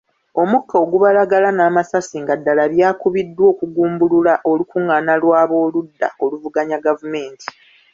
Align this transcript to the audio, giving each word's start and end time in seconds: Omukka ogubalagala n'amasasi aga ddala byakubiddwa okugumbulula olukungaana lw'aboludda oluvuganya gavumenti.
Omukka 0.41 0.75
ogubalagala 0.83 1.49
n'amasasi 1.53 2.15
aga 2.21 2.35
ddala 2.39 2.63
byakubiddwa 2.73 3.43
okugumbulula 3.53 4.33
olukungaana 4.51 5.13
lw'aboludda 5.21 6.07
oluvuganya 6.23 6.77
gavumenti. 6.85 7.47